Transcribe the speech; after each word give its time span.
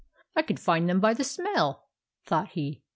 "I 0.35 0.41
could 0.41 0.59
find 0.59 0.89
them 0.89 0.99
by 0.99 1.13
the 1.13 1.23
smell," 1.23 1.85
thought 2.25 2.53
he. 2.53 2.81